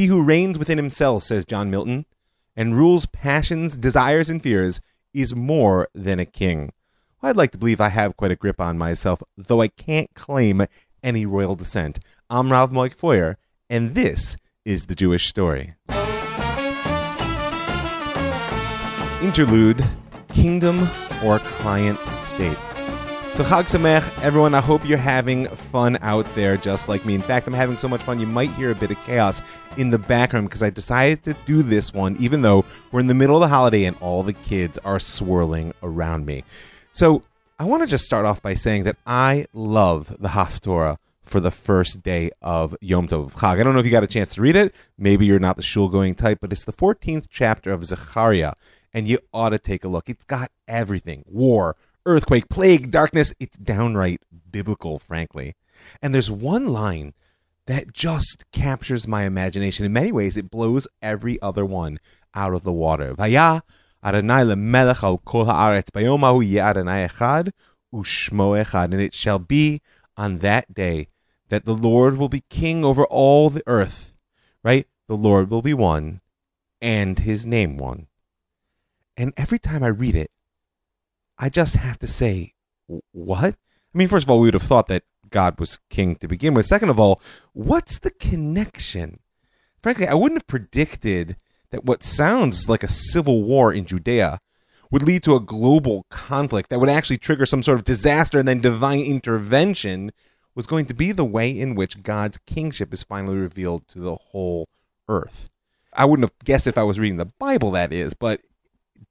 [0.00, 2.06] He who reigns within himself, says John Milton,
[2.56, 4.80] and rules passions, desires, and fears
[5.12, 6.72] is more than a king.
[7.22, 10.64] I'd like to believe I have quite a grip on myself, though I can't claim
[11.02, 11.98] any royal descent.
[12.30, 13.36] I'm Ralph Moik Feuer,
[13.68, 15.74] and this is the Jewish story.
[19.20, 19.84] Interlude
[20.32, 20.88] Kingdom
[21.22, 22.56] or Client State.
[23.40, 24.54] So Chag Sameach, everyone.
[24.54, 27.14] I hope you're having fun out there, just like me.
[27.14, 28.20] In fact, I'm having so much fun.
[28.20, 29.40] You might hear a bit of chaos
[29.78, 33.14] in the background because I decided to do this one, even though we're in the
[33.14, 36.44] middle of the holiday and all the kids are swirling around me.
[36.92, 37.22] So
[37.58, 41.50] I want to just start off by saying that I love the Haftorah for the
[41.50, 43.58] first day of Yom Tov Chag.
[43.58, 44.74] I don't know if you got a chance to read it.
[44.98, 48.52] Maybe you're not the shul going type, but it's the 14th chapter of Zechariah,
[48.92, 50.10] and you ought to take a look.
[50.10, 51.74] It's got everything war,
[52.06, 53.34] earthquake, plague, darkness.
[53.38, 55.54] It's downright biblical, frankly.
[56.02, 57.14] And there's one line
[57.66, 59.86] that just captures my imagination.
[59.86, 62.00] In many ways, it blows every other one
[62.34, 63.14] out of the water.
[63.14, 63.62] Vaya
[64.02, 67.50] Adonai lemelech al kol haaretz bayom ahu Adonai echad
[67.94, 68.84] ushmo echad.
[68.92, 69.82] And it shall be
[70.16, 71.08] on that day
[71.48, 74.16] that the Lord will be king over all the earth,
[74.64, 74.86] right?
[75.08, 76.20] The Lord will be one
[76.80, 78.06] and his name one.
[79.16, 80.30] And every time I read it,
[81.40, 82.52] I just have to say,
[83.12, 83.54] what?
[83.94, 86.52] I mean, first of all, we would have thought that God was king to begin
[86.52, 86.66] with.
[86.66, 87.20] Second of all,
[87.54, 89.20] what's the connection?
[89.82, 91.38] Frankly, I wouldn't have predicted
[91.70, 94.38] that what sounds like a civil war in Judea
[94.90, 98.46] would lead to a global conflict that would actually trigger some sort of disaster and
[98.46, 100.10] then divine intervention
[100.54, 104.16] was going to be the way in which God's kingship is finally revealed to the
[104.16, 104.68] whole
[105.08, 105.48] earth.
[105.94, 108.42] I wouldn't have guessed if I was reading the Bible, that is, but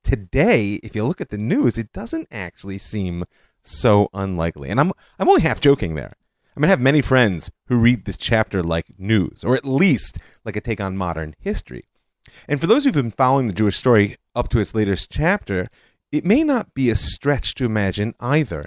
[0.04, 3.26] today, if you look at the news, it doesn't actually seem
[3.62, 4.70] so unlikely.
[4.70, 6.14] And I'm I'm only half joking there.
[6.56, 10.18] I mean, I have many friends who read this chapter like news, or at least
[10.44, 11.86] like a take on modern history.
[12.48, 15.68] And for those who've been following the Jewish story up to its latest chapter,
[16.12, 18.66] it may not be a stretch to imagine either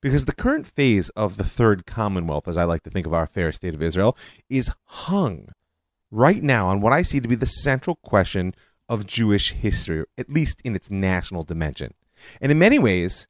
[0.00, 3.26] because the current phase of the third commonwealth, as I like to think of our
[3.26, 4.16] fair state of Israel,
[4.48, 5.48] is hung
[6.10, 8.54] right now on what I see to be the central question
[8.88, 11.94] of Jewish history, at least in its national dimension.
[12.40, 13.28] And in many ways,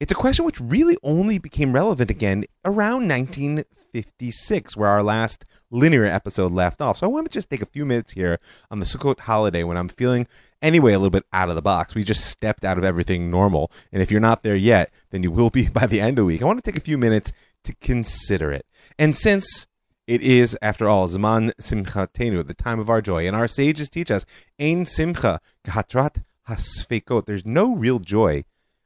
[0.00, 6.04] it's a question which really only became relevant again around 1956, where our last linear
[6.04, 6.98] episode left off.
[6.98, 8.40] So I want to just take a few minutes here
[8.70, 10.26] on the Sukkot holiday when I'm feeling,
[10.60, 11.94] anyway, a little bit out of the box.
[11.94, 13.70] We just stepped out of everything normal.
[13.92, 16.26] And if you're not there yet, then you will be by the end of the
[16.26, 16.42] week.
[16.42, 17.32] I want to take a few minutes
[17.64, 18.66] to consider it.
[18.98, 19.66] And since
[20.06, 24.10] it is, after all, Zman Simchatenu, the time of our joy, and our sages teach
[24.10, 24.26] us,
[24.60, 28.44] Ein Simcha, Gatrat Hasfekot, there's no real joy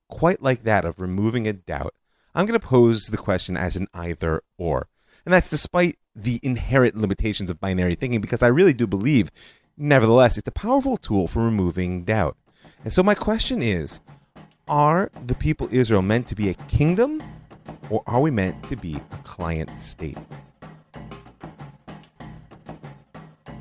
[0.09, 1.95] quite like that of removing a doubt,
[2.35, 4.89] I'm going to pose the question as an either or.
[5.25, 9.31] And that's despite the inherent limitations of binary thinking, because I really do believe,
[9.77, 12.37] nevertheless, it's a powerful tool for removing doubt.
[12.85, 14.01] And so my question is
[14.67, 17.23] Are the people Israel meant to be a kingdom,
[17.91, 20.19] or are we meant to be a client state?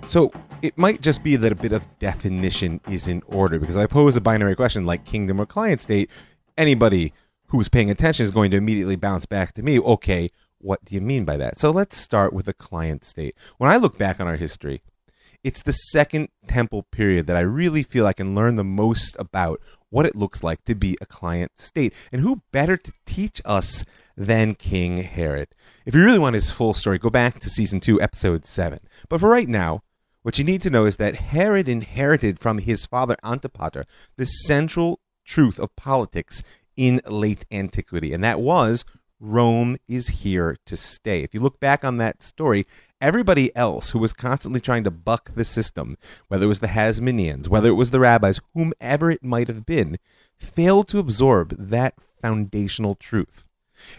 [0.07, 0.31] So
[0.62, 4.16] it might just be that a bit of definition is in order because I pose
[4.16, 6.09] a binary question like kingdom or client state
[6.57, 7.13] anybody
[7.47, 9.79] who's paying attention is going to immediately bounce back to me.
[9.79, 10.29] Okay,
[10.59, 11.59] what do you mean by that?
[11.59, 13.35] So let's start with a client state.
[13.57, 14.81] When I look back on our history,
[15.44, 19.62] it's the second temple period that I really feel I can learn the most about
[19.89, 21.94] what it looks like to be a client state.
[22.12, 23.85] And who better to teach us
[24.16, 25.50] than King Herod?
[25.85, 28.79] If you really want his full story, go back to season 2, episode 7.
[29.09, 29.84] But for right now,
[30.27, 33.85] what you need to know is that Herod inherited from his father Antipater
[34.17, 36.43] the central truth of politics
[36.75, 38.83] in late antiquity, and that was
[39.21, 41.21] Rome is here to stay.
[41.21, 42.65] If you look back on that story,
[42.99, 47.47] everybody else who was constantly trying to buck the system, whether it was the Hasmoneans,
[47.47, 49.97] whether it was the rabbis, whomever it might have been,
[50.35, 53.47] failed to absorb that foundational truth.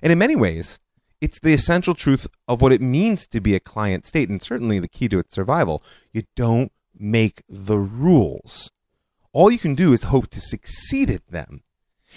[0.03, 0.79] And in many ways,
[1.21, 4.79] it's the essential truth of what it means to be a client state, and certainly
[4.79, 5.83] the key to its survival.
[6.13, 8.71] You don't make the rules
[9.33, 11.63] all you can do is hope to succeed at them.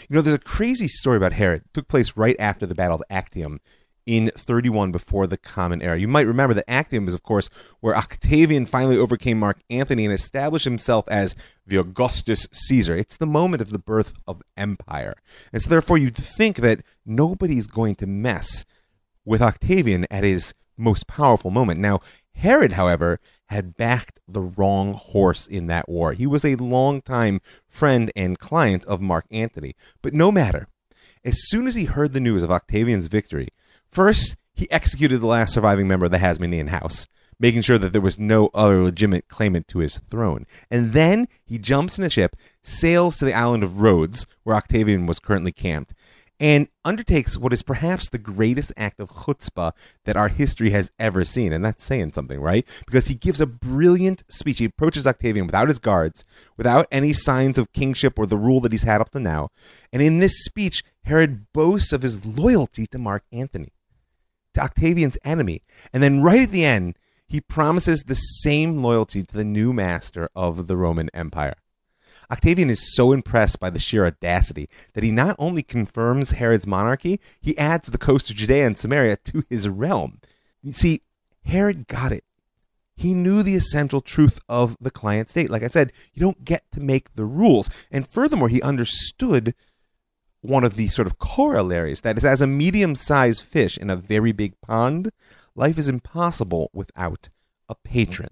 [0.10, 1.62] You know, there's a crazy story about Herod.
[1.66, 3.60] It took place right after the Battle of Actium
[4.06, 6.00] in 31 before the Common Era.
[6.00, 7.50] You might remember that Actium is, of course,
[7.82, 11.36] where Octavian finally overcame Mark Antony and established himself as
[11.68, 12.96] the Augustus Caesar.
[12.96, 15.14] It's the moment of the birth of empire.
[15.54, 18.66] And so, therefore, you'd think that nobody's going to mess
[19.26, 21.80] with Octavian at his most powerful moment.
[21.80, 22.00] Now,
[22.34, 26.14] Herod, however, had backed the wrong horse in that war.
[26.14, 29.76] He was a longtime friend and client of Mark Antony.
[30.02, 30.68] But no matter.
[31.24, 33.50] As soon as he heard the news of Octavian's victory,
[33.88, 37.08] first he executed the last surviving member of the Hasmonean house,
[37.40, 40.46] making sure that there was no other legitimate claimant to his throne.
[40.70, 45.06] And then he jumps in a ship, sails to the island of Rhodes, where Octavian
[45.06, 45.94] was currently camped,
[46.42, 49.74] and undertakes what is perhaps the greatest act of chutzpah
[50.06, 51.54] that our history has ever seen.
[51.54, 52.68] And that's saying something, right?
[52.88, 54.58] Because he gives a brilliant speech.
[54.58, 56.26] He approaches Octavian without his guards,
[56.58, 59.50] without any signs of kingship or the rule that he's had up to now.
[59.94, 63.74] And in this speech, Herod boasts of his loyalty to Mark Antony,
[64.56, 65.62] to Octavian's enemy.
[65.94, 66.98] And then right at the end,
[67.28, 71.54] he promises the same loyalty to the new master of the Roman Empire.
[72.32, 77.20] Octavian is so impressed by the sheer audacity that he not only confirms Herod's monarchy,
[77.42, 80.20] he adds the coast of Judea and Samaria to his realm.
[80.62, 81.02] You see,
[81.44, 82.24] Herod got it.
[82.96, 85.50] He knew the essential truth of the client state.
[85.50, 87.70] Like I said, you don't get to make the rules.
[87.92, 89.56] And furthermore, he understood
[90.42, 93.96] one of the sort of corollaries that is, as a medium sized fish in a
[93.96, 95.12] very big pond,
[95.56, 97.30] life is impossible without
[97.68, 98.30] a patron.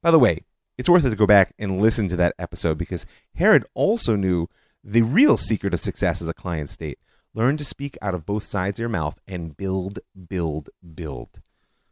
[0.00, 0.44] By the way,
[0.76, 4.48] it's worth it to go back and listen to that episode because Herod also knew
[4.82, 6.98] the real secret of success as a client state.
[7.32, 9.98] Learn to speak out of both sides of your mouth and build,
[10.28, 11.40] build, build.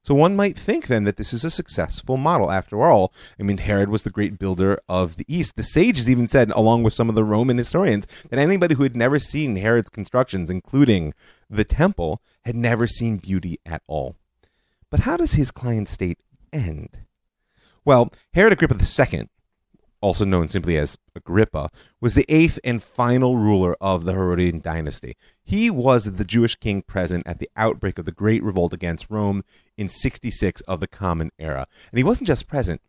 [0.04, 2.50] So one might think then that this is a successful model.
[2.50, 5.54] After all, I mean, Herod was the great builder of the East.
[5.54, 8.96] The sages even said, along with some of the Roman historians, that anybody who had
[8.96, 11.14] never seen Herod's constructions, including
[11.48, 14.16] the temple, had never seen beauty at all.
[14.90, 16.18] But how does his client state
[16.52, 16.98] end?
[17.84, 19.28] Well, Herod Agrippa II,
[20.00, 21.68] also known simply as Agrippa,
[22.00, 25.16] was the eighth and final ruler of the Herodian dynasty.
[25.42, 29.42] He was the Jewish king present at the outbreak of the Great Revolt against Rome
[29.76, 31.66] in 66 of the Common Era.
[31.90, 32.80] And he wasn't just present,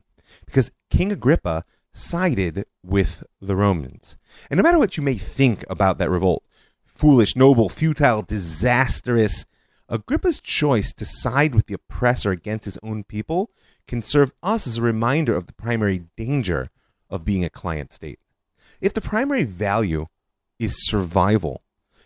[0.45, 4.17] because King Agrippa sided with the Romans.
[4.49, 6.43] And no matter what you may think about that revolt,
[6.85, 9.45] foolish, noble, futile, disastrous,
[9.89, 13.51] Agrippa's choice to side with the oppressor against his own people
[13.87, 16.69] can serve us as a reminder of the primary danger
[17.09, 18.19] of being a client state.
[18.81, 20.05] If the primary value
[20.59, 21.63] is survival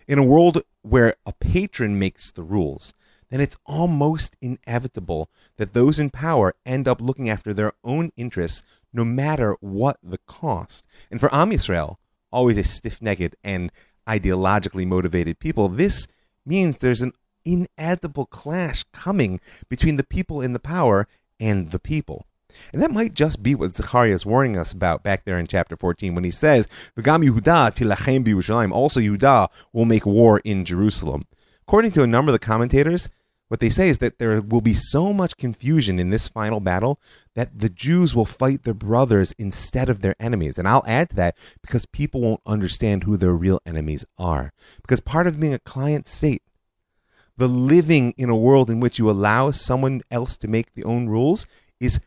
[0.07, 2.93] in a world where a patron makes the rules,
[3.29, 8.63] then it's almost inevitable that those in power end up looking after their own interests
[8.93, 10.85] no matter what the cost.
[11.11, 11.97] And for Am Yisrael,
[12.31, 13.71] always a stiff necked and
[14.07, 16.07] ideologically motivated people, this
[16.45, 17.11] means there's an
[17.47, 19.39] inevitable clash coming
[19.69, 21.07] between the people in the power
[21.39, 22.25] and the people.
[22.73, 25.75] And that might just be what Zechariah is warning us about back there in chapter
[25.75, 26.67] 14 when he says,
[26.97, 28.71] Yehuda tilachem.
[28.71, 31.25] Also, Yehuda will make war in Jerusalem.
[31.67, 33.09] According to a number of the commentators,
[33.49, 36.99] what they say is that there will be so much confusion in this final battle
[37.35, 40.57] that the Jews will fight their brothers instead of their enemies.
[40.57, 44.51] And I'll add to that because people won't understand who their real enemies are.
[44.81, 46.41] Because part of being a client state
[47.37, 51.07] the living in a world in which you allow someone else to make the own
[51.07, 51.45] rules
[51.79, 51.99] is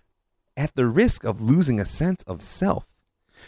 [0.56, 2.84] at the risk of losing a sense of self.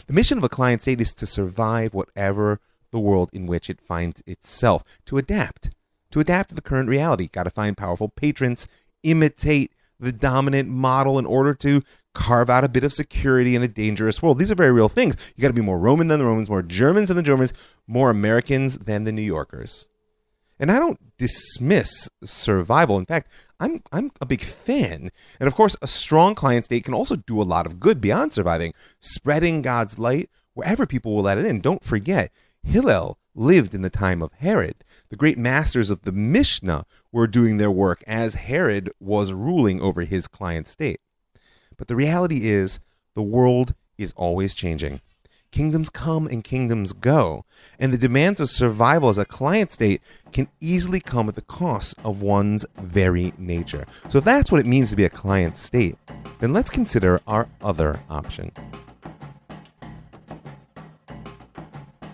[0.07, 2.59] The mission of a client state is to survive whatever
[2.91, 5.71] the world in which it finds itself, to adapt,
[6.11, 7.27] to adapt to the current reality.
[7.27, 8.67] Got to find powerful patrons,
[9.03, 11.81] imitate the dominant model in order to
[12.13, 14.39] carve out a bit of security in a dangerous world.
[14.39, 15.15] These are very real things.
[15.35, 17.53] You got to be more Roman than the Romans, more Germans than the Germans,
[17.87, 19.87] more Americans than the New Yorkers.
[20.63, 22.97] And I don't dismiss survival.
[22.97, 23.29] In fact,
[23.59, 25.09] I'm I'm a big fan.
[25.37, 28.31] And of course, a strong client state can also do a lot of good beyond
[28.31, 31.59] surviving, spreading God's light wherever people will let it in.
[31.59, 32.31] Don't forget,
[32.63, 34.85] Hillel lived in the time of Herod.
[35.09, 40.03] The great masters of the Mishnah were doing their work as Herod was ruling over
[40.03, 41.01] his client state.
[41.75, 42.79] But the reality is,
[43.15, 45.01] the world is always changing.
[45.53, 47.45] Kingdoms come and kingdoms go,
[47.77, 51.95] and the demands of survival as a client state can easily come at the cost
[52.03, 53.85] of one's very nature.
[54.09, 55.95] So, if that's what it means to be a client state,
[56.39, 58.51] then let's consider our other option.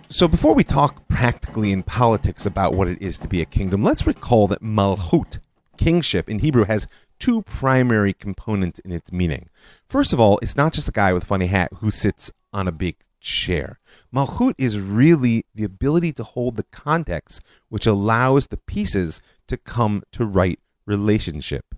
[0.09, 3.83] So, before we talk practically in politics about what it is to be a kingdom,
[3.83, 5.39] let's recall that Malchut,
[5.77, 6.87] kingship in Hebrew, has
[7.19, 9.47] two primary components in its meaning.
[9.87, 12.67] First of all, it's not just a guy with a funny hat who sits on
[12.67, 13.79] a big chair.
[14.13, 20.03] Malchut is really the ability to hold the context which allows the pieces to come
[20.11, 21.75] to right relationship.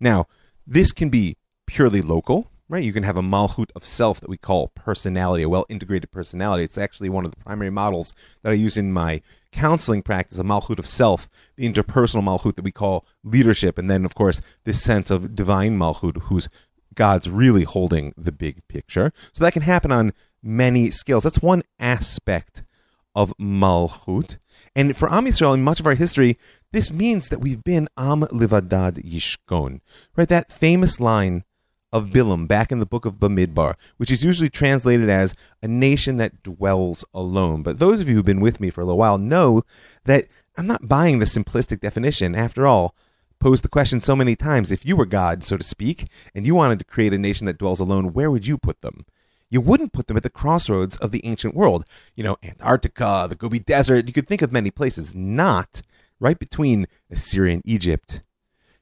[0.00, 0.26] Now,
[0.66, 2.82] this can be purely local, right?
[2.82, 6.64] You can have a malchut of self that we call personality, a well integrated personality.
[6.64, 10.44] It's actually one of the primary models that I use in my counseling practice, a
[10.44, 14.82] malchut of self, the interpersonal malchut that we call leadership, and then, of course, this
[14.82, 16.48] sense of divine malchut, who's
[16.94, 19.12] God's really holding the big picture.
[19.32, 21.24] So that can happen on many skills.
[21.24, 22.62] That's one aspect
[23.14, 24.38] of Malchut.
[24.76, 26.36] And for Am Yisrael, in much of our history,
[26.72, 29.80] this means that we've been Am Livadad Yishkon.
[30.16, 30.28] Right?
[30.28, 31.44] That famous line
[31.92, 36.16] of Bilam back in the book of Bamidbar, which is usually translated as a nation
[36.16, 37.62] that dwells alone.
[37.62, 39.62] But those of you who've been with me for a little while know
[40.04, 40.26] that
[40.56, 42.34] I'm not buying the simplistic definition.
[42.34, 42.94] After all,
[43.40, 46.54] posed the question so many times if you were God, so to speak, and you
[46.54, 49.06] wanted to create a nation that dwells alone, where would you put them?
[49.50, 51.84] You wouldn't put them at the crossroads of the ancient world.
[52.14, 55.82] You know, Antarctica, the Gobi Desert, you could think of many places, not
[56.20, 58.20] right between Assyrian Egypt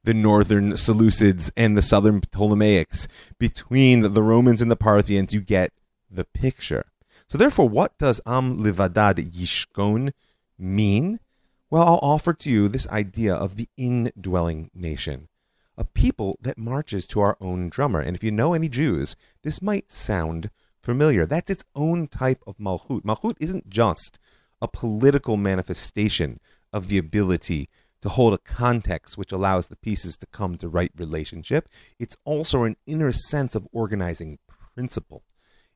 [0.07, 3.09] the northern Seleucids and the southern Ptolemaics,
[3.39, 5.73] between the Romans and the Parthians, you get
[6.09, 6.87] the picture.
[7.29, 10.13] So, therefore, what does Am Livadad Yishkon
[10.57, 11.19] mean?
[11.71, 15.29] Well, I'll offer to you this idea of the indwelling nation,
[15.79, 18.01] a people that marches to our own drummer.
[18.01, 21.27] And if you know any Jews, this might sound familiar.
[21.27, 23.03] That's its own type of Malchut.
[23.03, 24.19] Malchut isn't just
[24.63, 26.39] a political manifestation
[26.73, 27.69] of the ability
[28.01, 31.69] to hold a context which allows the pieces to come to right relationship.
[31.99, 35.25] It's also an inner sense of organizing principle.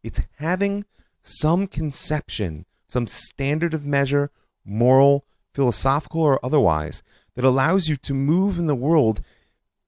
[0.02, 0.84] It's having
[1.22, 4.30] some conception, some standard of measure,
[4.64, 7.02] moral, philosophical, or otherwise,
[7.34, 9.20] that allows you to move in the world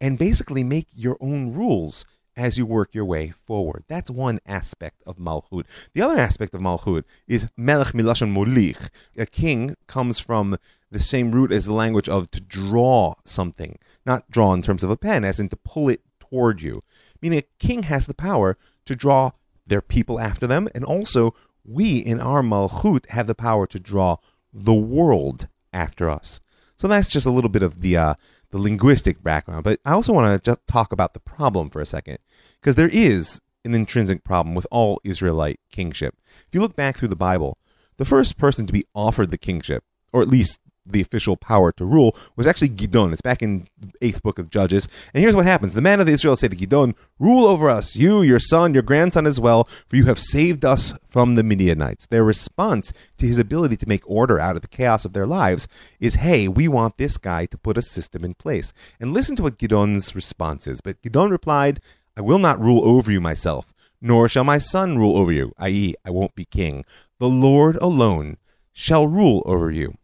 [0.02, 2.04] and basically make your own rules
[2.36, 3.84] as you work your way forward.
[3.86, 5.64] That's one aspect of Malchut.
[5.94, 8.88] The other aspect of Malchut is Melech Milashon Molich.
[9.16, 10.58] A king comes from
[10.90, 14.90] the same root as the language of to draw something, not draw in terms of
[14.90, 16.82] a pen, as in to pull it toward you.
[17.20, 19.30] Meaning a king has the power to draw
[19.66, 21.32] their people after them, and also
[21.64, 24.16] we in our Malchut have the power to draw
[24.52, 26.40] the world after us.
[26.76, 28.14] So that's just a little bit of the uh,
[28.52, 29.64] the linguistic background.
[29.64, 32.18] But I also want to just talk about the problem for a second,
[32.60, 36.14] because there is an intrinsic problem with all Israelite kingship.
[36.46, 37.58] If you look back through the Bible,
[37.96, 41.84] the first person to be offered the kingship, or at least the official power to
[41.84, 43.12] rule was actually Gidon.
[43.12, 44.88] It's back in the eighth book of Judges.
[45.14, 45.74] And here's what happens.
[45.74, 49.26] The man of Israel said to Gidon, Rule over us, you, your son, your grandson
[49.26, 52.06] as well, for you have saved us from the Midianites.
[52.06, 55.68] Their response to his ability to make order out of the chaos of their lives
[56.00, 58.72] is, hey, we want this guy to put a system in place.
[59.00, 60.80] And listen to what Gidon's response is.
[60.80, 61.80] But Gidon replied,
[62.16, 65.94] I will not rule over you myself, nor shall my son rule over you, i.e.,
[66.04, 66.84] I won't be king.
[67.18, 68.36] The Lord alone
[68.72, 69.96] shall rule over you.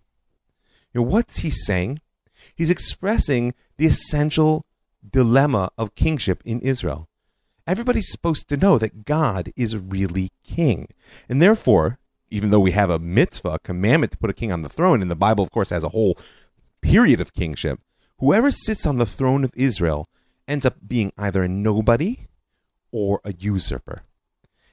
[1.02, 2.00] What's he saying?
[2.54, 4.64] He's expressing the essential
[5.08, 7.08] dilemma of kingship in Israel.
[7.66, 10.88] Everybody's supposed to know that God is really king.
[11.28, 11.98] And therefore,
[12.30, 15.02] even though we have a mitzvah, a commandment to put a king on the throne,
[15.02, 16.18] and the Bible, of course, has a whole
[16.80, 17.80] period of kingship,
[18.18, 20.06] whoever sits on the throne of Israel
[20.46, 22.28] ends up being either a nobody
[22.90, 24.02] or a usurper.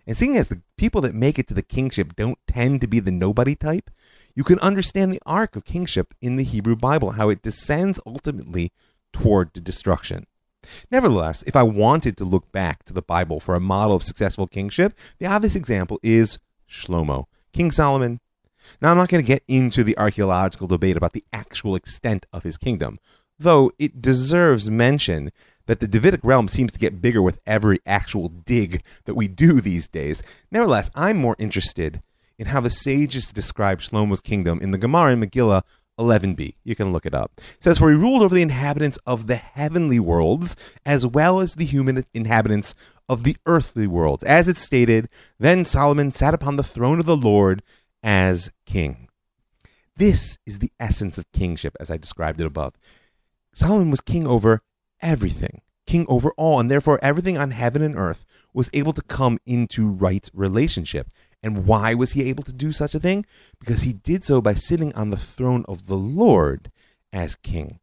[0.07, 2.99] And seeing as the people that make it to the kingship don't tend to be
[2.99, 3.89] the nobody type,
[4.35, 8.71] you can understand the arc of kingship in the Hebrew Bible, how it descends ultimately
[9.13, 10.27] toward the destruction.
[10.91, 14.47] Nevertheless, if I wanted to look back to the Bible for a model of successful
[14.47, 16.37] kingship, the obvious example is
[16.69, 18.19] Shlomo, King Solomon.
[18.81, 22.43] Now, I'm not going to get into the archaeological debate about the actual extent of
[22.43, 22.99] his kingdom,
[23.37, 25.31] though it deserves mention
[25.67, 29.61] that the Davidic realm seems to get bigger with every actual dig that we do
[29.61, 30.21] these days.
[30.51, 32.01] Nevertheless, I'm more interested
[32.37, 35.63] in how the sages describe Shlomo's kingdom in the Gemara in Megillah
[35.99, 36.53] 11b.
[36.63, 37.31] You can look it up.
[37.37, 41.55] It says, For he ruled over the inhabitants of the heavenly worlds, as well as
[41.55, 42.75] the human inhabitants
[43.07, 44.23] of the earthly worlds.
[44.23, 45.07] As it stated,
[45.39, 47.63] Then Solomon sat upon the throne of the Lord
[48.03, 49.07] as king.
[49.97, 52.73] This is the essence of kingship, as I described it above.
[53.53, 54.61] Solomon was king over
[55.01, 59.37] everything, king over all, and therefore everything on heaven and earth was able to come
[59.45, 61.09] into right relationship.
[61.43, 63.25] And why was he able to do such a thing?
[63.59, 66.71] Because he did so by sitting on the throne of the Lord
[67.11, 67.79] as king.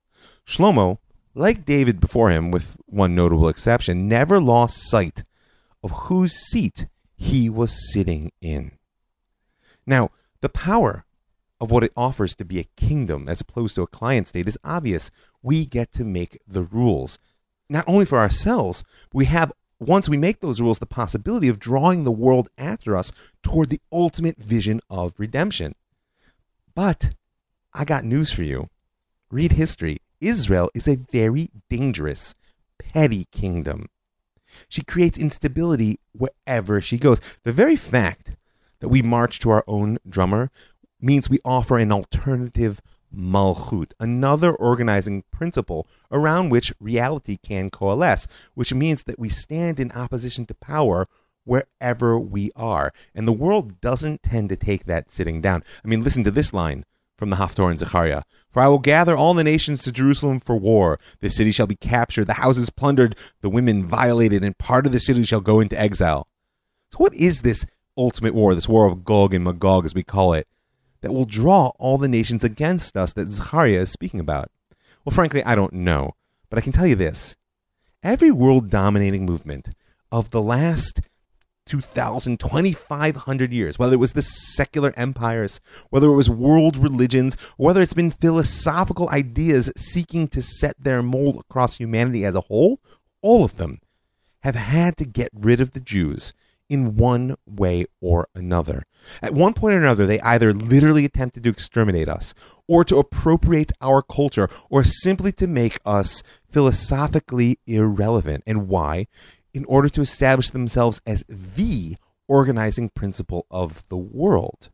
[0.46, 0.98] Shlomo,
[1.34, 5.22] like David before him, with one notable exception, never lost sight
[5.82, 8.72] of whose seat he was sitting in.
[9.86, 10.10] Now,
[10.40, 11.04] the power
[11.60, 14.58] of what it offers to be a kingdom as opposed to a client state is
[14.64, 15.10] obvious.
[15.42, 17.18] We get to make the rules,
[17.68, 19.52] not only for ourselves, we have
[19.88, 23.12] once we make those rules, the possibility of drawing the world after us
[23.42, 25.74] toward the ultimate vision of redemption.
[26.74, 27.10] But
[27.74, 28.68] I got news for you.
[29.30, 29.98] Read history.
[30.20, 32.34] Israel is a very dangerous,
[32.78, 33.88] petty kingdom.
[34.68, 37.20] She creates instability wherever she goes.
[37.42, 38.32] The very fact
[38.80, 40.50] that we march to our own drummer
[41.00, 42.80] means we offer an alternative
[43.14, 49.92] malchut, another organizing principle around which reality can coalesce, which means that we stand in
[49.92, 51.06] opposition to power
[51.44, 52.92] wherever we are.
[53.14, 55.62] And the world doesn't tend to take that sitting down.
[55.84, 56.84] I mean, listen to this line
[57.16, 58.22] from the Haftorah in Zechariah.
[58.50, 60.98] For I will gather all the nations to Jerusalem for war.
[61.20, 65.00] The city shall be captured, the houses plundered, the women violated, and part of the
[65.00, 66.26] city shall go into exile.
[66.90, 67.64] So, what is this
[67.96, 70.48] ultimate war, this war of Gog and Magog, as we call it,
[71.02, 74.50] that will draw all the nations against us that Zechariah is speaking about?
[75.04, 76.12] Well, frankly, I don't know.
[76.48, 77.36] But I can tell you this
[78.02, 79.70] every world dominating movement
[80.10, 81.00] of the last
[81.66, 87.80] 2,000, 2,500 years, whether it was the secular empires, whether it was world religions, whether
[87.80, 92.80] it's been philosophical ideas seeking to set their mold across humanity as a whole,
[93.20, 93.78] all of them
[94.40, 96.34] have had to get rid of the Jews
[96.72, 98.84] in one way or another.
[99.20, 102.32] At one point or another, they either literally attempted to exterminate us,
[102.66, 108.42] or to appropriate our culture, or simply to make us philosophically irrelevant.
[108.46, 109.06] And why?
[109.52, 114.70] In order to establish themselves as the organizing principle of the world.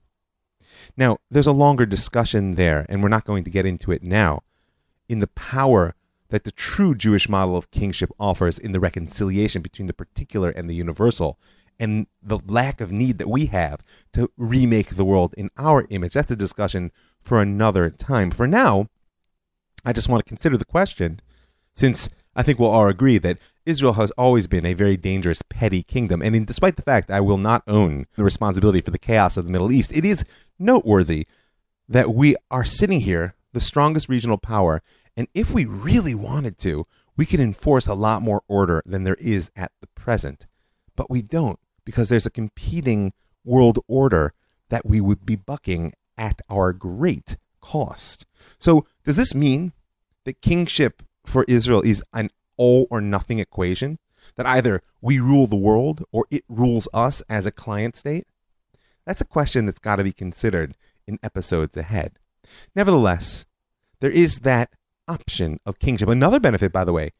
[0.96, 4.42] Now, there's a longer discussion there, and we're not going to get into it now,
[5.08, 5.96] in the power
[6.28, 10.68] that the true Jewish model of kingship offers in the reconciliation between the particular and
[10.68, 11.38] the universal,
[11.78, 13.80] and the lack of need that we have
[14.12, 16.14] to remake the world in our image.
[16.14, 18.30] That's a discussion for another time.
[18.30, 18.88] For now,
[19.84, 21.20] I just want to consider the question,
[21.74, 25.82] since I think we'll all agree that Israel has always been a very dangerous, petty
[25.82, 26.22] kingdom.
[26.22, 29.44] And in, despite the fact I will not own the responsibility for the chaos of
[29.44, 30.24] the Middle East, it is
[30.58, 31.26] noteworthy
[31.88, 34.82] that we are sitting here, the strongest regional power,
[35.16, 36.84] and if we really wanted to,
[37.16, 40.46] we could enforce a lot more order than there is at the present.
[40.94, 43.14] But we don't because there's a competing
[43.46, 44.34] world order
[44.68, 48.26] that we would be bucking at our great cost.
[48.58, 49.72] So, does this mean
[50.24, 52.28] that kingship for Israel is an
[52.58, 53.98] all or nothing equation?
[54.36, 58.26] That either we rule the world or it rules us as a client state?
[59.06, 60.76] That's a question that's got to be considered
[61.06, 62.18] in episodes ahead.
[62.76, 63.46] Nevertheless,
[64.00, 64.74] there is that
[65.08, 66.10] option of kingship.
[66.10, 67.12] Another benefit, by the way,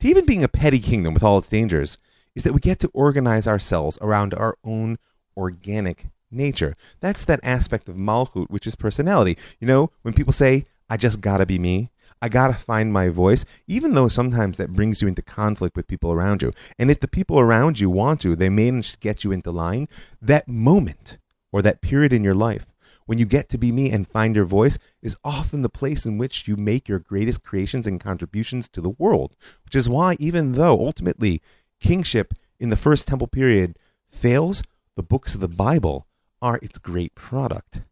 [0.00, 1.96] to even being a petty kingdom with all its dangers,
[2.34, 4.98] is that we get to organize ourselves around our own
[5.36, 6.74] organic nature.
[7.00, 9.36] That's that aspect of Malchut, which is personality.
[9.58, 11.90] You know, when people say, I just gotta be me,
[12.22, 16.12] I gotta find my voice, even though sometimes that brings you into conflict with people
[16.12, 16.52] around you.
[16.78, 19.88] And if the people around you want to, they manage to get you into line,
[20.20, 21.18] that moment
[21.52, 22.66] or that period in your life
[23.10, 26.16] when you get to be me and find your voice is often the place in
[26.16, 29.34] which you make your greatest creations and contributions to the world.
[29.64, 31.42] Which is why, even though ultimately
[31.80, 33.76] kingship in the first temple period
[34.08, 34.62] fails,
[34.96, 36.06] the books of the Bible
[36.42, 37.82] are its great product.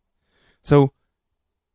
[0.63, 0.93] So,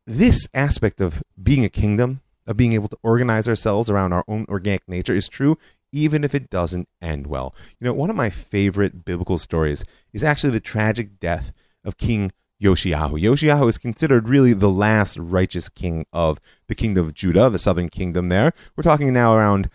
[0.06, 4.45] this aspect of being a kingdom, of being able to organize ourselves around our own
[4.49, 5.58] organic nature, is true
[5.93, 7.56] even if it doesn't end well.
[7.80, 11.54] You know, one of my favorite biblical stories is actually the tragic death
[11.86, 13.21] of King Yoshiyahu.
[13.21, 17.89] Yoshiyahu is considered really the last righteous king of the kingdom of Judah, the southern
[17.89, 18.54] kingdom there.
[18.76, 19.69] We're talking now around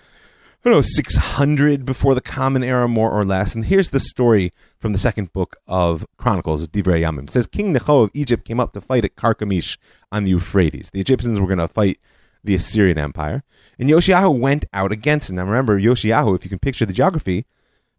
[0.61, 3.55] I don't know, 600 before the Common Era, more or less.
[3.55, 7.25] And here's the story from the second book of Chronicles, of Divrei Yamim.
[7.25, 9.79] It says, King Necho of Egypt came up to fight at Carchemish
[10.11, 10.91] on the Euphrates.
[10.91, 12.01] The Egyptians were going to fight
[12.43, 13.45] the Assyrian Empire.
[13.79, 15.37] And Yoshiahu went out against him.
[15.37, 17.47] Now remember, Yoshiahu, if you can picture the geography,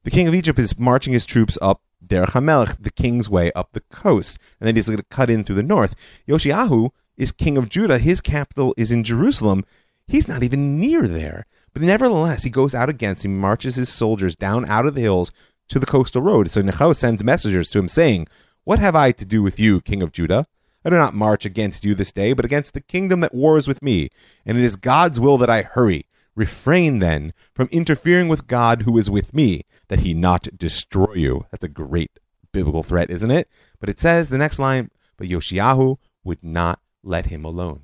[0.03, 3.71] the king of Egypt is marching his troops up Derech HaMelech, the king's way up
[3.71, 4.37] the coast.
[4.59, 5.95] And then he's going to cut in through the north.
[6.27, 7.99] Yoshiahu is king of Judah.
[7.99, 9.63] His capital is in Jerusalem.
[10.07, 11.45] He's not even near there.
[11.79, 15.31] But nevertheless, he goes out against him, marches his soldiers down out of the hills
[15.69, 16.51] to the coastal road.
[16.51, 18.27] So Necho sends messengers to him saying,
[18.65, 20.45] What have I to do with you, king of Judah?
[20.83, 23.81] I do not march against you this day, but against the kingdom that wars with
[23.81, 24.09] me.
[24.45, 26.05] And it is God's will that I hurry.
[26.35, 31.45] Refrain then from interfering with God who is with me, that he not destroy you.
[31.49, 32.19] That's a great
[32.51, 33.47] biblical threat, isn't it?
[33.79, 37.83] But it says the next line, but Yoshiyahu would not let him alone.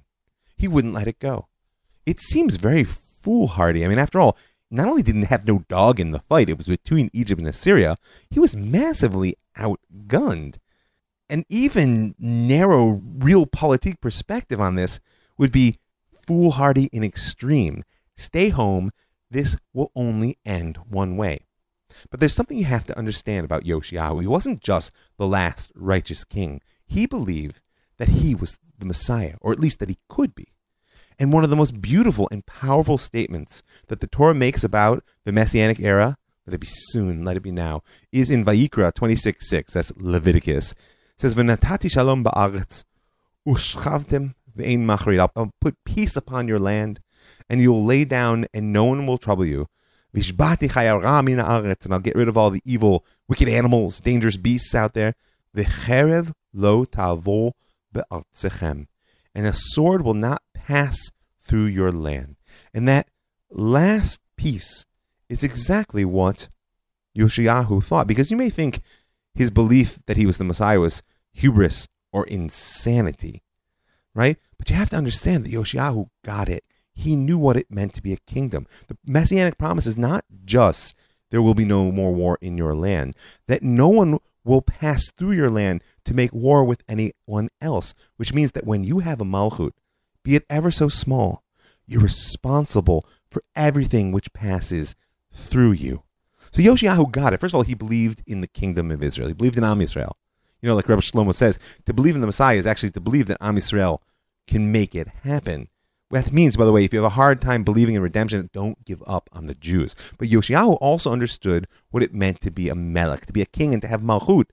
[0.58, 1.48] He wouldn't let it go.
[2.06, 2.84] It seems very
[3.26, 3.84] foolhardy.
[3.84, 4.38] I mean, after all,
[4.70, 7.50] not only did he have no dog in the fight, it was between Egypt and
[7.50, 7.96] Assyria,
[8.30, 10.58] he was massively outgunned.
[11.28, 15.00] An even narrow realpolitik perspective on this
[15.40, 15.78] would be
[16.14, 17.84] foolhardy in extreme.
[18.16, 18.92] Stay home.
[19.32, 21.40] This will only end one way.
[22.12, 24.22] But there's something you have to understand about Yoshiyahu.
[24.22, 26.62] He wasn't just the last righteous king.
[26.86, 27.60] He believed
[27.98, 30.55] that he was the Messiah, or at least that he could be.
[31.18, 35.32] And one of the most beautiful and powerful statements that the Torah makes about the
[35.32, 39.74] Messianic era, let it be soon, let it be now, is in Vayikra 26 6.
[39.74, 40.72] That's Leviticus.
[40.72, 40.78] It
[41.18, 42.84] says, V'natati shalom ba'aretz.
[45.36, 47.00] I'll put peace upon your land,
[47.50, 49.68] and you'll lay down, and no one will trouble you.
[50.16, 54.74] Vishbati chayara min and I'll get rid of all the evil, wicked animals, dangerous beasts
[54.74, 55.16] out there.
[55.56, 57.52] V'cherev lo tavo
[57.92, 58.88] be'artzechem.
[59.34, 60.98] And a sword will not pass
[61.42, 62.36] through your land.
[62.74, 63.08] And that
[63.52, 64.86] last piece
[65.30, 66.48] is exactly what
[67.18, 68.08] Yoshiyahu thought.
[68.08, 68.82] Because you may think
[69.34, 73.44] his belief that he was the Messiah was hubris or insanity,
[74.14, 74.38] right?
[74.58, 76.64] But you have to understand that Yoshiyahu got it.
[76.94, 78.66] He knew what it meant to be a kingdom.
[78.88, 80.96] The messianic promise is not just
[81.30, 83.16] there will be no more war in your land,
[83.48, 88.34] that no one will pass through your land to make war with anyone else, which
[88.34, 89.72] means that when you have a malchut,
[90.26, 91.44] be it ever so small,
[91.86, 94.96] you're responsible for everything which passes
[95.32, 96.04] through you.
[96.52, 97.40] So Yoshiyahu got it.
[97.40, 99.28] First of all, he believed in the kingdom of Israel.
[99.28, 100.14] He believed in Am Yisrael.
[100.62, 103.28] You know, like Rabbi Shlomo says, to believe in the Messiah is actually to believe
[103.28, 104.00] that Am Yisrael
[104.48, 105.70] can make it happen.
[106.10, 108.84] That means, by the way, if you have a hard time believing in redemption, don't
[108.84, 109.96] give up on the Jews.
[110.18, 113.74] But Yoshiyahu also understood what it meant to be a melech, to be a king,
[113.74, 114.46] and to have malchut,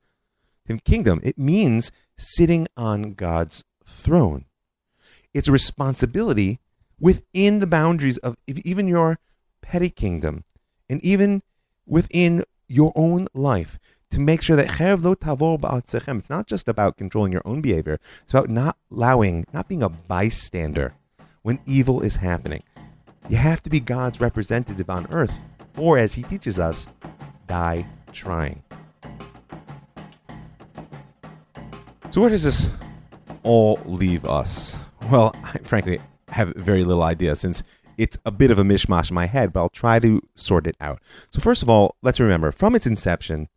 [0.84, 1.20] kingdom.
[1.22, 4.44] It means sitting on God's throne.
[5.34, 6.60] It's a responsibility
[7.00, 9.18] within the boundaries of even your
[9.60, 10.44] petty kingdom,
[10.88, 11.42] and even
[11.86, 13.78] within your own life
[14.10, 18.76] to make sure that it's not just about controlling your own behavior, it's about not
[18.90, 20.94] allowing, not being a bystander
[21.40, 22.62] when evil is happening.
[23.28, 25.40] You have to be God's representative on earth,
[25.78, 26.88] or as he teaches us,
[27.46, 28.62] die trying.
[32.10, 32.68] So, where does this
[33.42, 34.76] all leave us?
[35.10, 37.62] Well, I frankly have very little idea since
[37.98, 40.76] it's a bit of a mishmash in my head, but I'll try to sort it
[40.80, 41.00] out.
[41.30, 43.48] So, first of all, let's remember from its inception,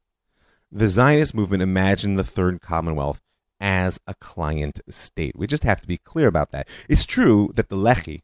[0.72, 3.22] the Zionist movement imagined the Third Commonwealth
[3.60, 5.38] as a client state.
[5.38, 6.68] We just have to be clear about that.
[6.90, 8.24] It's true that the Lehi,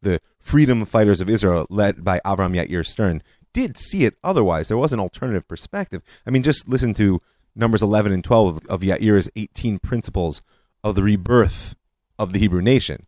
[0.00, 3.22] the freedom fighters of Israel, led by Avram Yair Stern,
[3.52, 4.68] did see it otherwise.
[4.68, 6.02] There was an alternative perspective.
[6.26, 7.20] I mean, just listen to
[7.54, 10.40] numbers 11 and 12 of, of Yair's 18 principles
[10.82, 11.76] of the rebirth
[12.18, 13.04] of the Hebrew nation.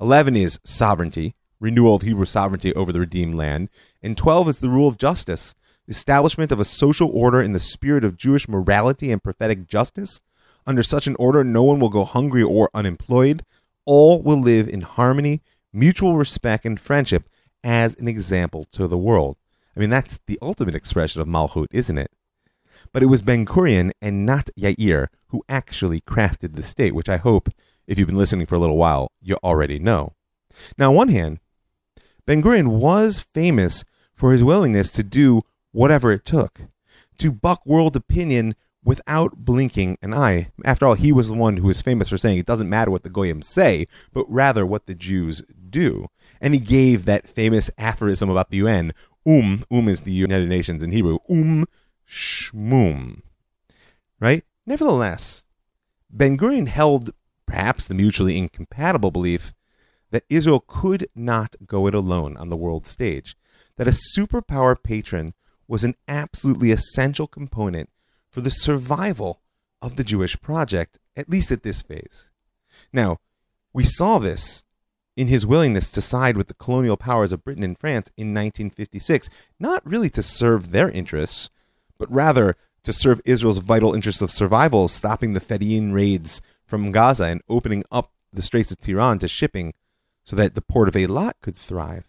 [0.00, 3.68] 11 is sovereignty, renewal of Hebrew sovereignty over the redeemed land,
[4.02, 5.54] and 12 is the rule of justice,
[5.88, 10.20] establishment of a social order in the spirit of Jewish morality and prophetic justice.
[10.66, 13.44] Under such an order, no one will go hungry or unemployed.
[13.84, 17.28] All will live in harmony, mutual respect, and friendship
[17.62, 19.36] as an example to the world.
[19.76, 22.10] I mean, that's the ultimate expression of Malchut, isn't it?
[22.92, 27.16] But it was Ben Gurion and not Yair who actually crafted the state, which I
[27.16, 27.50] hope,
[27.86, 30.14] if you've been listening for a little while, you already know.
[30.78, 31.40] Now, on one hand,
[32.26, 35.42] Ben Gurion was famous for his willingness to do
[35.72, 36.60] whatever it took,
[37.18, 40.48] to buck world opinion without blinking an eye.
[40.64, 43.02] After all, he was the one who was famous for saying it doesn't matter what
[43.02, 46.08] the Goyim say, but rather what the Jews do.
[46.40, 48.92] And he gave that famous aphorism about the UN,
[49.26, 51.66] um, um is the United Nations in Hebrew, um
[52.08, 53.22] shmum.
[54.20, 54.44] Right?
[54.66, 55.44] Nevertheless,
[56.10, 57.10] Ben Gurion held
[57.46, 59.54] perhaps the mutually incompatible belief
[60.10, 63.36] that Israel could not go it alone on the world stage,
[63.76, 65.34] that a superpower patron
[65.66, 67.90] was an absolutely essential component
[68.30, 69.40] for the survival
[69.80, 72.30] of the Jewish project, at least at this phase.
[72.92, 73.18] Now,
[73.72, 74.64] we saw this
[75.16, 79.28] in his willingness to side with the colonial powers of Britain and France in 1956,
[79.58, 81.50] not really to serve their interests,
[81.98, 87.24] but rather to serve Israel's vital interests of survival, stopping the Fedayeen raids from Gaza
[87.24, 89.74] and opening up the Straits of Tiran to shipping
[90.24, 92.04] so that the port of Eilat could thrive.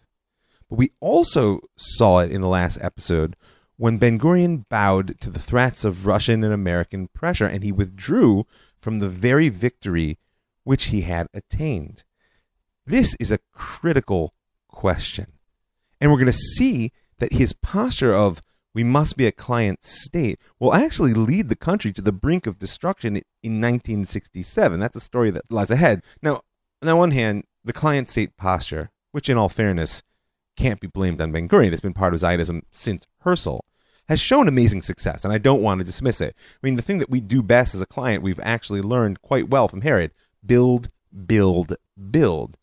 [0.68, 3.36] But we also saw it in the last episode
[3.76, 8.46] when Ben Gurion bowed to the threats of Russian and American pressure and he withdrew
[8.76, 10.18] from the very victory
[10.64, 12.04] which he had attained.
[12.86, 14.32] This is a critical
[14.68, 15.32] question.
[16.00, 18.42] And we're going to see that his posture of
[18.76, 22.58] we must be a client state will actually lead the country to the brink of
[22.58, 24.78] destruction in 1967.
[24.78, 26.02] That's a story that lies ahead.
[26.20, 26.42] Now,
[26.82, 30.02] on the one hand, the client state posture, which in all fairness
[30.58, 33.60] can't be blamed on Ben Gurion, it's been part of Zionism since Herzl,
[34.10, 36.36] has shown amazing success, and I don't want to dismiss it.
[36.38, 39.48] I mean, the thing that we do best as a client, we've actually learned quite
[39.48, 40.12] well from Herod
[40.44, 40.88] build,
[41.26, 41.76] build,
[42.10, 42.58] build.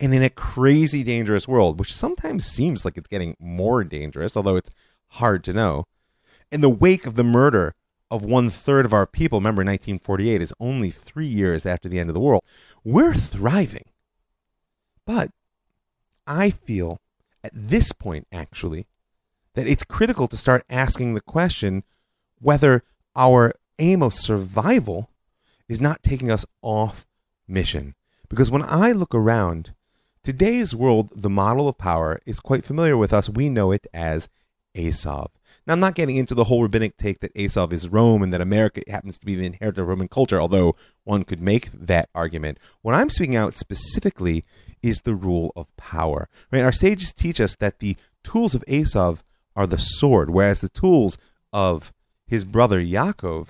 [0.00, 4.56] And in a crazy dangerous world, which sometimes seems like it's getting more dangerous, although
[4.56, 4.70] it's
[5.08, 5.84] hard to know,
[6.50, 7.74] in the wake of the murder
[8.10, 12.10] of one third of our people, remember 1948 is only three years after the end
[12.10, 12.42] of the world,
[12.84, 13.84] we're thriving.
[15.04, 15.30] But
[16.26, 17.00] I feel
[17.42, 18.86] at this point, actually,
[19.54, 21.82] that it's critical to start asking the question
[22.40, 22.82] whether
[23.16, 25.10] our aim of survival
[25.68, 27.06] is not taking us off
[27.46, 27.94] mission.
[28.28, 29.74] Because when I look around,
[30.22, 33.28] today's world, the model of power is quite familiar with us.
[33.28, 34.28] We know it as
[34.78, 35.28] Esav.
[35.66, 38.40] Now, I'm not getting into the whole rabbinic take that Esav is Rome and that
[38.40, 42.58] America happens to be the inheritor of Roman culture, although one could make that argument.
[42.80, 44.44] What I'm speaking out specifically
[44.82, 46.28] is the rule of power.
[46.50, 46.62] Right?
[46.62, 49.18] Our sages teach us that the tools of Esav
[49.54, 51.18] are the sword, whereas the tools
[51.52, 51.92] of
[52.26, 53.48] his brother Yaakov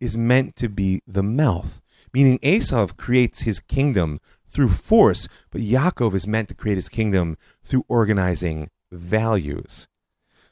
[0.00, 1.80] is meant to be the mouth.
[2.12, 7.36] Meaning Esav creates his kingdom through force, but Yaakov is meant to create his kingdom
[7.62, 9.88] through organizing values.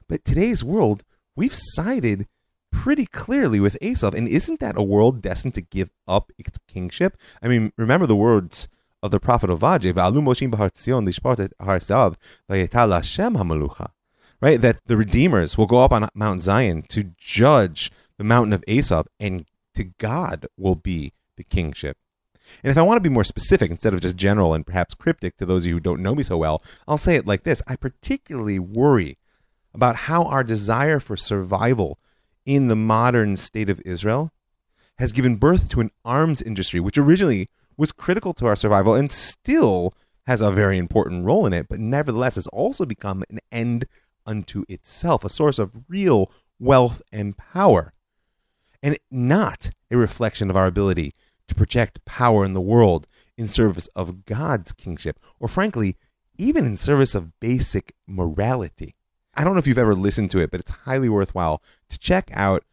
[0.09, 1.05] But today's world,
[1.37, 2.27] we've sided
[2.71, 7.17] pretty clearly with Esav, and isn't that a world destined to give up its kingship?
[7.43, 8.69] I mean, remember the words
[9.03, 9.95] of the prophet Ovadia,
[14.41, 14.61] right?
[14.61, 19.07] That the redeemers will go up on Mount Zion to judge the mountain of Esav,
[19.21, 21.97] and to God will be the kingship.
[22.63, 25.37] And if I want to be more specific instead of just general and perhaps cryptic
[25.37, 27.63] to those of you who don't know me so well, I'll say it like this
[27.67, 29.17] I particularly worry
[29.75, 31.99] about how our desire for survival
[32.45, 34.33] in the modern state of Israel
[34.99, 39.11] has given birth to an arms industry, which originally was critical to our survival and
[39.11, 39.95] still
[40.27, 43.87] has a very important role in it, but nevertheless has also become an end
[44.27, 47.93] unto itself, a source of real wealth and power,
[48.83, 51.13] and not a reflection of our ability
[51.49, 53.07] to project power in the world
[53.37, 55.97] in service of God's kingship, or frankly,
[56.39, 58.95] even in service of basic morality.
[59.35, 62.31] I don't know if you've ever listened to it, but it's highly worthwhile to check
[62.33, 62.65] out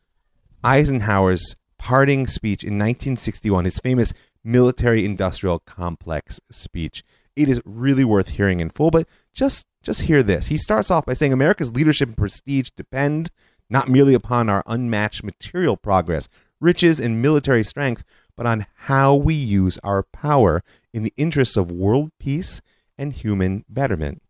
[0.63, 7.03] Eisenhower's parting speech in 1961, his famous military industrial complex speech.
[7.35, 10.47] It is really worth hearing in full, but just just hear this.
[10.47, 13.31] He starts off by saying America's leadership and prestige depend
[13.69, 16.27] not merely upon our unmatched material progress,
[16.59, 18.03] riches, and military strength,
[18.35, 22.61] but on how we use our power in the interests of world peace
[22.97, 24.21] and human betterment.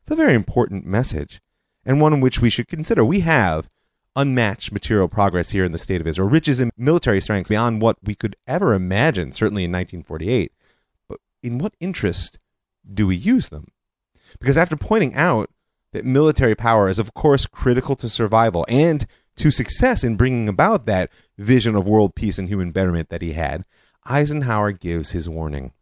[0.00, 1.40] It's a very important message,
[1.88, 3.02] and one in which we should consider.
[3.02, 3.70] We have
[4.14, 7.96] unmatched material progress here in the state of Israel, riches and military strength beyond what
[8.04, 10.52] we could ever imagine, certainly in 1948.
[11.08, 12.38] But in what interest
[12.92, 13.68] do we use them?
[14.38, 15.50] Because after pointing out
[15.92, 20.84] that military power is, of course, critical to survival and to success in bringing about
[20.84, 23.64] that vision of world peace and human betterment that he had,
[24.04, 25.72] Eisenhower gives his warning.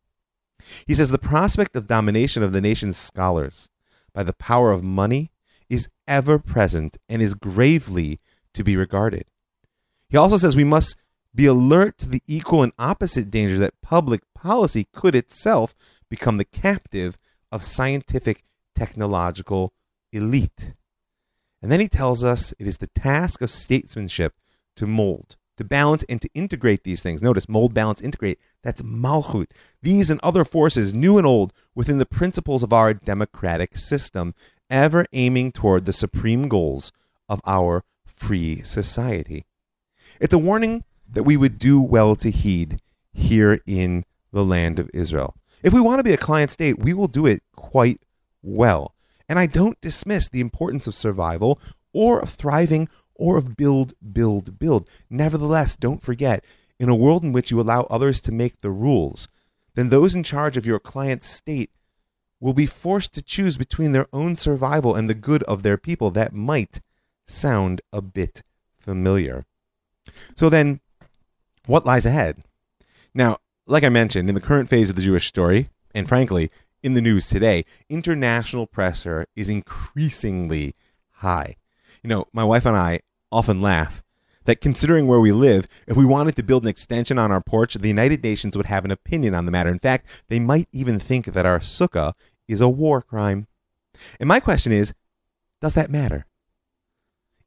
[0.87, 3.71] He says the prospect of domination of the nation's scholars
[4.15, 5.33] by the power of money
[5.69, 8.21] is ever present and is gravely
[8.55, 9.25] to be regarded.
[10.09, 10.97] He also says we must
[11.35, 15.75] be alert to the equal and opposite danger that public policy could itself
[16.09, 17.17] become the captive
[17.53, 18.43] of scientific
[18.75, 19.73] technological
[20.13, 20.73] elite.
[21.61, 24.35] And then he tells us it is the task of statesmanship
[24.77, 27.23] to mold, to balance, and to integrate these things.
[27.23, 28.39] Notice mold, balance, integrate.
[28.63, 29.51] That's Malchut.
[29.83, 34.35] These and other forces, new and old, within the principles of our democratic system,
[34.71, 36.93] ever aiming toward the supreme goals
[37.29, 39.45] of our free society.
[40.21, 42.81] It's a warning that we would do well to heed
[43.13, 45.35] here in the land of Israel.
[45.63, 48.01] If we want to be a client state, we will do it quite
[48.43, 48.95] well.
[49.29, 51.61] And I don't dismiss the importance of survival
[51.93, 54.89] or of thriving or of build, build, build.
[55.11, 56.45] Nevertheless, don't forget,
[56.79, 59.29] in a world in which you allow others to make the rules,
[59.75, 61.71] then those in charge of your client state
[62.41, 66.11] will be forced to choose between their own survival and the good of their people.
[66.11, 66.81] That might
[67.27, 68.43] sound a bit
[68.79, 69.43] familiar.
[70.35, 70.81] So then,
[71.67, 72.45] what lies ahead?
[73.15, 76.51] Now, like I mentioned, in the current phase of the Jewish story, and frankly,
[76.83, 80.75] in the news today, international pressure is increasingly
[81.15, 81.57] high.
[82.03, 83.01] You know, my wife and I
[83.33, 84.05] often laugh
[84.47, 87.75] that considering where we live, if we wanted to build an extension on our porch,
[87.75, 89.71] the United Nations would have an opinion on the matter.
[89.71, 92.13] In fact, they might even think that our sukkah
[92.49, 93.47] is a war crime.
[94.19, 94.95] And my question is
[95.61, 96.27] does that matter?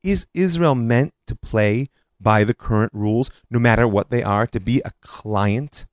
[0.04, 4.60] Is Israel meant to play by the current rules, no matter what they are, to
[4.60, 5.86] be a client?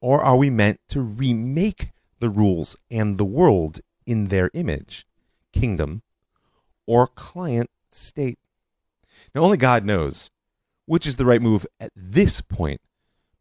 [0.00, 5.06] Or are we meant to remake the rules and the world in their image,
[5.52, 6.02] kingdom,
[6.86, 8.39] or client state?
[9.34, 10.30] Now, only God knows
[10.86, 12.80] which is the right move at this point,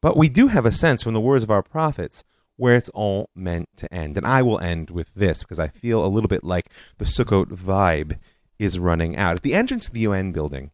[0.01, 2.23] but we do have a sense from the words of our prophets
[2.57, 4.17] where it's all meant to end.
[4.17, 7.47] And I will end with this because I feel a little bit like the Sukkot
[7.47, 8.19] vibe
[8.59, 9.37] is running out.
[9.37, 10.71] At the entrance to the UN building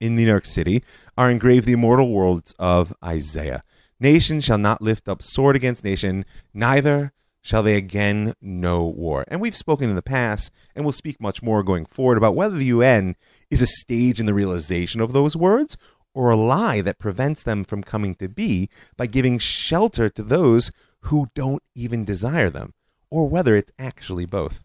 [0.00, 0.82] in New York City
[1.16, 3.62] are engraved the immortal words of Isaiah
[4.02, 7.12] Nation shall not lift up sword against nation, neither
[7.42, 9.24] shall they again know war.
[9.28, 12.56] And we've spoken in the past, and we'll speak much more going forward about whether
[12.56, 13.16] the UN
[13.50, 15.76] is a stage in the realization of those words
[16.14, 20.70] or a lie that prevents them from coming to be by giving shelter to those
[21.06, 22.74] who don't even desire them,
[23.10, 24.64] or whether it's actually both.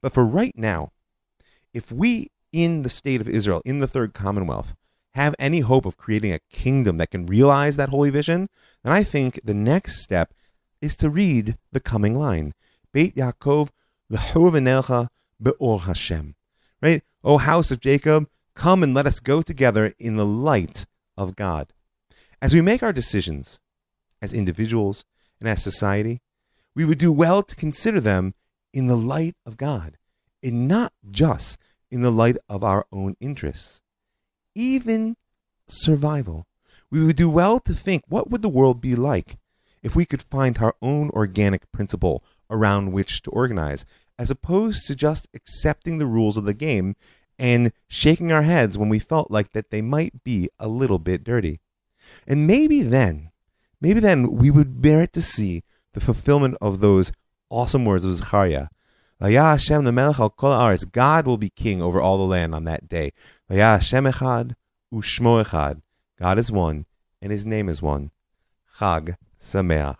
[0.00, 0.90] But for right now,
[1.72, 4.74] if we in the state of Israel, in the third commonwealth,
[5.14, 8.48] have any hope of creating a kingdom that can realize that holy vision,
[8.82, 10.32] then I think the next step
[10.86, 12.54] is to read the coming line.
[12.92, 13.70] Beit Yaakov
[14.10, 15.08] v'chovenelcha
[15.42, 16.34] be'or Hashem.
[16.80, 17.02] Right?
[17.22, 21.72] O house of Jacob, come and let us go together in the light of God.
[22.40, 23.60] As we make our decisions,
[24.22, 25.04] as individuals
[25.40, 26.20] and as society,
[26.74, 28.34] we would do well to consider them
[28.72, 29.98] in the light of God,
[30.42, 31.58] and not just
[31.90, 33.82] in the light of our own interests.
[34.54, 35.16] Even
[35.66, 36.46] survival.
[36.90, 39.36] We would do well to think what would the world be like
[39.86, 43.84] if we could find our own organic principle around which to organize,
[44.18, 46.96] as opposed to just accepting the rules of the game
[47.38, 51.22] and shaking our heads when we felt like that they might be a little bit
[51.22, 51.60] dirty.
[52.26, 53.30] And maybe then,
[53.80, 57.12] maybe then we would merit to see the fulfillment of those
[57.48, 58.66] awesome words of Zechariah.
[59.20, 62.88] Hashem the Melech al kol God will be king over all the land on that
[62.88, 63.12] day.
[63.48, 64.56] Hashem echad
[64.92, 65.82] u'shmo echad.
[66.18, 66.86] God is one,
[67.22, 68.10] and His name is one.
[68.80, 69.96] Chag Sameach.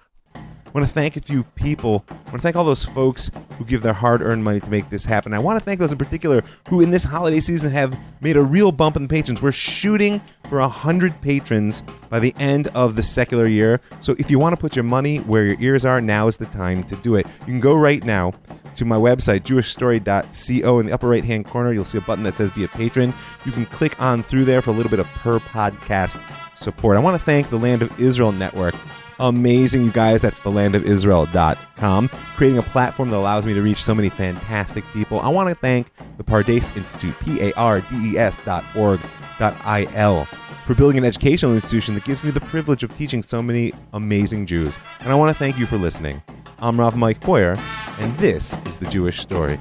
[0.77, 2.05] I want to thank a few people.
[2.11, 4.91] I want to thank all those folks who give their hard earned money to make
[4.91, 5.33] this happen.
[5.33, 8.43] I want to thank those in particular who, in this holiday season, have made a
[8.43, 9.41] real bump in the patrons.
[9.41, 10.21] We're shooting
[10.51, 13.81] for 100 patrons by the end of the secular year.
[14.01, 16.45] So if you want to put your money where your ears are, now is the
[16.47, 17.27] time to do it.
[17.41, 18.35] You can go right now
[18.75, 20.79] to my website, jewishstory.co.
[20.79, 23.15] In the upper right hand corner, you'll see a button that says Be a Patron.
[23.47, 26.21] You can click on through there for a little bit of per podcast
[26.55, 26.99] support.
[26.99, 28.75] I want to thank the Land of Israel Network
[29.19, 30.23] amazing, you guys.
[30.23, 35.21] That's thelandofisrael.com, creating a platform that allows me to reach so many fantastic people.
[35.21, 39.01] I want to thank the Pardes Institute, P A R D E S dot org
[39.39, 40.27] dot I L,
[40.65, 44.47] for building an educational institution that gives me the privilege of teaching so many amazing
[44.47, 44.79] Jews.
[45.01, 46.23] And I want to thank you for listening.
[46.59, 47.59] I'm Rav Mike Feuer,
[47.99, 49.61] and this is The Jewish Story.